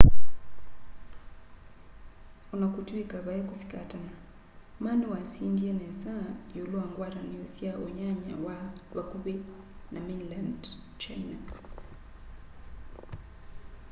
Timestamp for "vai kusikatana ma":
3.25-4.91